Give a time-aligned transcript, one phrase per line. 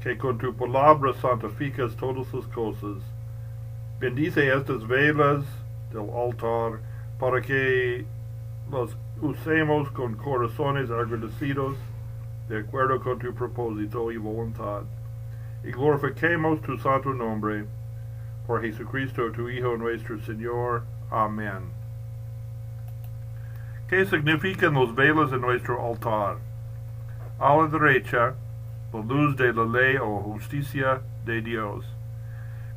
[0.00, 3.02] que con tu palabra santificas todas las cosas.
[3.98, 5.44] Bendice estas velas
[5.90, 6.78] del altar
[7.18, 8.04] para que
[8.70, 11.76] las usemos con corazones agradecidos
[12.48, 14.82] de acuerdo con tu propósito y voluntad.
[15.64, 17.64] Y glorifiquemos tu santo nombre
[18.46, 20.84] por Jesucristo, tu Hijo nuestro Señor.
[21.10, 21.72] Amén.
[23.88, 26.36] ¿Qué significan los velas en nuestro altar?
[27.40, 28.34] A la derecha,
[29.02, 31.84] luz de la ley o justicia de Dios.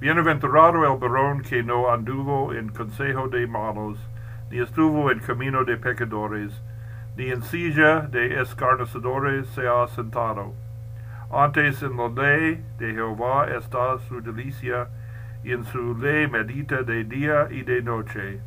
[0.00, 3.98] Bienaventurado el varón que no anduvo en consejo de malos,
[4.50, 6.52] ni estuvo en camino de pecadores,
[7.16, 10.52] ni en silla de escarnecedores se ha sentado.
[11.30, 14.88] Antes en la ley de Jehová está su delicia,
[15.42, 18.40] y en su ley medita de día y de noche.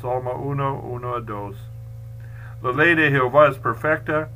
[0.00, 1.70] Salmo 1, 1 a 2.
[2.62, 4.28] La ley de Jehová es perfecta,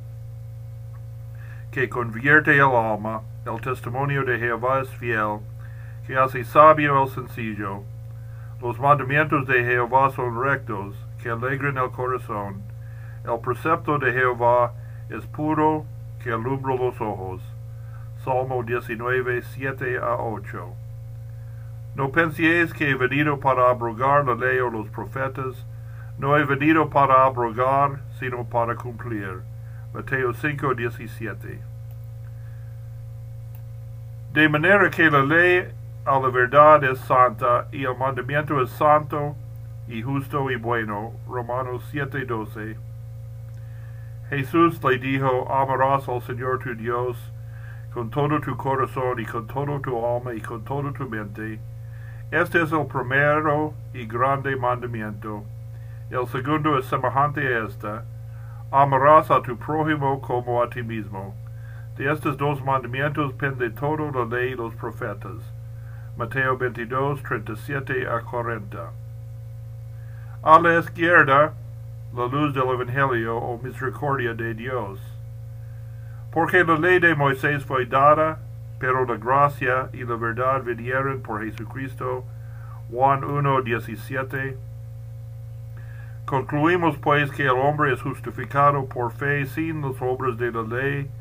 [1.71, 3.21] que convierte el alma.
[3.45, 5.39] El testimonio de Jehová es fiel,
[6.05, 7.83] que hace sabio el sencillo.
[8.61, 12.61] Los mandamientos de Jehová son rectos, que alegran el corazón.
[13.23, 14.73] El precepto de Jehová
[15.09, 15.85] es puro,
[16.21, 17.41] que alumbra los ojos.
[18.23, 20.73] Salmo 19, 7 a 8.
[21.95, 25.65] No penséis que he venido para abrogar la ley o los profetas.
[26.17, 29.50] No he venido para abrogar, sino para cumplir.
[29.93, 31.59] Mateo 5, 17.
[34.33, 35.67] De manera que la ley
[36.05, 39.35] a la verdad es santa y el mandamiento es santo
[39.87, 41.11] y justo y bueno.
[41.27, 42.77] Romanos 7, 12.
[44.29, 47.17] Jesús le dijo, amarás al Señor tu Dios
[47.93, 51.59] con todo tu corazón y con todo tu alma y con toda tu mente.
[52.31, 55.43] Este es el primero y grande mandamiento.
[56.09, 58.10] El segundo es semejante a este.
[58.73, 61.35] Amarás a tu prójimo como a ti mismo.
[61.97, 65.53] De estos dos mandamientos pende todo la ley y los profetas.
[66.15, 68.91] Mateo 22, 37 a 40.
[70.43, 71.53] A la izquierda,
[72.15, 75.01] la luz del Evangelio o misericordia de Dios.
[76.31, 78.39] Porque la ley de Moisés fue dada,
[78.79, 82.23] pero la gracia y la verdad vinieron por Jesucristo.
[82.89, 84.70] Juan 1, 17.
[86.31, 91.11] Concluimos pues que el hombre es justificado por fe sin las obras de la ley.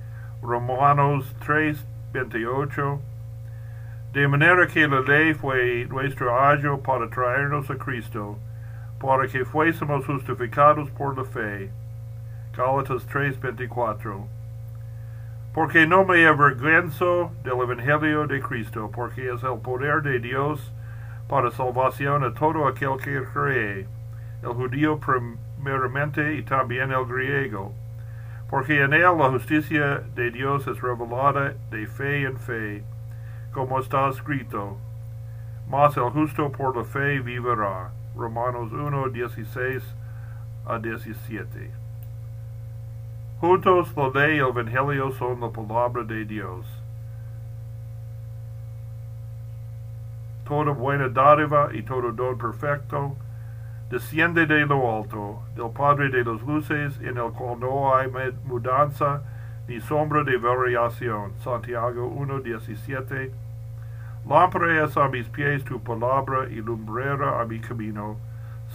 [0.40, 3.00] Romanos 3, 28.
[4.12, 8.38] De manera que la ley fue nuestro ayo para traernos a Cristo,
[9.00, 11.72] para que fuésemos justificados por la fe.
[12.56, 14.28] Gálatas 3, 24.
[15.52, 20.72] Porque no me avergüenzo del Evangelio de Cristo, porque es el poder de Dios
[21.28, 23.88] para salvación a todo aquel que cree,
[24.42, 27.74] el judío primeramente y también el griego,
[28.48, 32.82] porque en él la justicia de Dios es revelada de fe en fe,
[33.52, 34.76] como está escrito,
[35.68, 37.90] mas el justo por la fe vivirá.
[38.16, 39.82] Romanos 1, 16
[40.66, 41.70] a 17.
[43.40, 46.66] Juntos la ley y el Evangelio son la palabra de Dios.
[50.44, 53.16] Toda buena dádiva y todo don perfecto
[53.90, 58.08] desciende de lo alto, del Padre de las luces, en el cual no hay
[58.44, 59.22] mudanza
[59.66, 61.32] ni sombra de variación.
[61.42, 63.30] Santiago 1.17
[64.28, 68.16] Lámpara es a mis pies tu palabra y lumbrera a mi camino.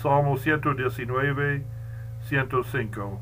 [0.01, 1.63] Salmo 119,
[2.27, 3.19] 105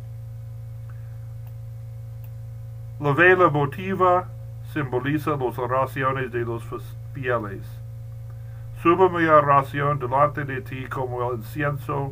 [2.99, 4.29] La vela motiva
[4.71, 6.63] simboliza las oraciones de los
[7.13, 7.82] fieles.
[8.83, 12.11] Subo mi oración delante de ti como el incienso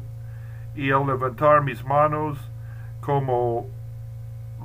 [0.73, 2.38] y el levantar mis manos
[3.01, 3.68] como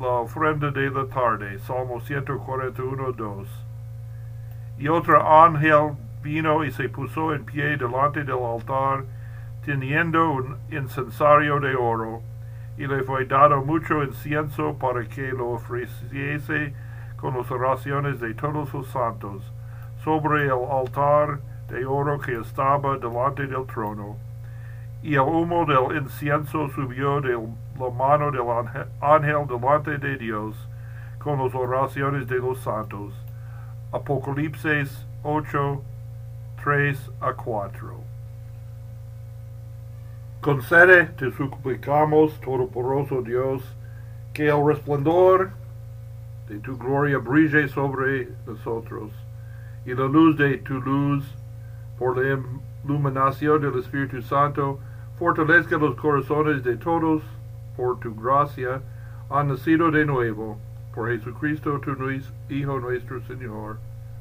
[0.00, 1.58] la ofrenda de la tarde.
[1.58, 3.64] Salmo 141, 2.
[4.78, 9.04] Y otro ángel vino y se puso en pie delante del altar,
[9.64, 12.22] teniendo un incensario de oro,
[12.78, 16.72] y le fue dado mucho incienso para que lo ofreciese
[17.16, 19.52] con las oraciones de todos los santos,
[20.04, 24.16] sobre el altar de oro que estaba delante del trono.
[25.02, 30.56] Y el humo del incienso subió de la mano del ángel delante de Dios,
[31.18, 33.14] con las oraciones de los santos.
[33.92, 35.82] Apocalipsis 8,
[36.62, 37.94] 3 a 4.
[40.40, 43.62] Concede, te suplicamos, Todopoderoso Dios,
[44.32, 45.50] que el resplandor
[46.48, 49.10] de tu gloria brille sobre nosotros,
[49.84, 51.24] y la luz de tu luz,
[51.98, 52.38] por la
[52.84, 54.78] iluminación del Espíritu Santo,
[55.18, 57.22] fortalezca los corazones de todos,
[57.76, 58.80] por tu gracia,
[59.30, 60.58] han nacido de nuevo,
[60.94, 61.94] por Jesucristo, tu
[62.48, 63.78] Hijo nuestro Señor.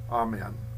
[0.09, 0.74] Amen.